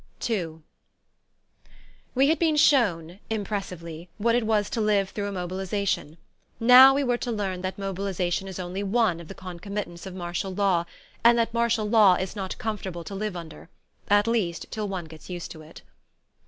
[0.27, 0.61] II
[2.15, 6.17] WE had been shown, impressively, what it was to live through a mobilization;
[6.59, 10.55] now we were to learn that mobilization is only one of the concomitants of martial
[10.55, 10.85] law,
[11.23, 13.69] and that martial law is not comfortable to live under
[14.07, 15.83] at least till one gets used to it.